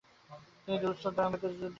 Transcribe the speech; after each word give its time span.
তিনি 0.63 0.77
দিল্লীর 0.81 0.99
সুলতানের 1.01 1.29
বিরুদ্ধে 1.31 1.47
বিদ্রোহ 1.47 1.59
করেন। 1.59 1.69